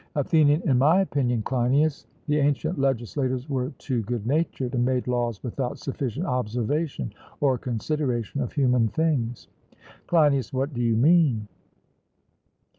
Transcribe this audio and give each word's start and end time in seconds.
ATHENIAN: 0.15 0.63
In 0.67 0.79
my 0.79 1.01
opinion, 1.01 1.43
Cleinias, 1.43 2.07
the 2.25 2.37
ancient 2.39 2.79
legislators 2.79 3.47
were 3.47 3.69
too 3.77 4.01
good 4.01 4.25
natured, 4.25 4.73
and 4.73 4.83
made 4.83 5.05
laws 5.07 5.43
without 5.43 5.77
sufficient 5.77 6.25
observation 6.25 7.13
or 7.39 7.55
consideration 7.59 8.41
of 8.41 8.51
human 8.51 8.87
things. 8.87 9.47
CLEINIAS: 10.07 10.53
What 10.53 10.73
do 10.73 10.81
you 10.81 10.95
mean? 10.95 11.47